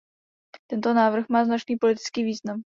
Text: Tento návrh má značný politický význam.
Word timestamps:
Tento 0.69 0.89
návrh 0.97 1.29
má 1.29 1.45
značný 1.45 1.77
politický 1.77 2.23
význam. 2.25 2.65